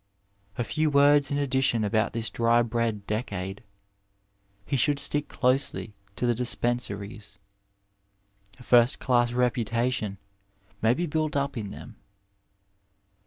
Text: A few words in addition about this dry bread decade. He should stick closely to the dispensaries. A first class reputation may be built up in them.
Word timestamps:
A 0.57 0.63
few 0.63 0.89
words 0.89 1.29
in 1.29 1.37
addition 1.37 1.83
about 1.83 2.11
this 2.11 2.31
dry 2.31 2.63
bread 2.63 3.05
decade. 3.05 3.61
He 4.65 4.75
should 4.75 4.97
stick 4.97 5.27
closely 5.27 5.93
to 6.15 6.25
the 6.25 6.33
dispensaries. 6.33 7.37
A 8.57 8.63
first 8.63 8.97
class 8.99 9.31
reputation 9.31 10.17
may 10.81 10.95
be 10.95 11.05
built 11.05 11.35
up 11.35 11.55
in 11.55 11.69
them. 11.69 11.97